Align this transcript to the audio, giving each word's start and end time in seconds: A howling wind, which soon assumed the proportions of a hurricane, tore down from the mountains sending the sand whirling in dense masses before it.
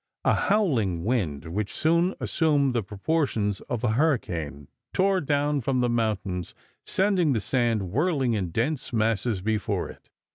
A 0.25 0.33
howling 0.33 1.03
wind, 1.05 1.45
which 1.53 1.71
soon 1.71 2.15
assumed 2.19 2.73
the 2.73 2.81
proportions 2.81 3.61
of 3.69 3.83
a 3.83 3.91
hurricane, 3.91 4.67
tore 4.95 5.21
down 5.21 5.61
from 5.61 5.81
the 5.81 5.89
mountains 5.91 6.55
sending 6.83 7.33
the 7.33 7.39
sand 7.39 7.91
whirling 7.91 8.33
in 8.33 8.49
dense 8.49 8.91
masses 8.91 9.41
before 9.41 9.91
it. 9.91 10.09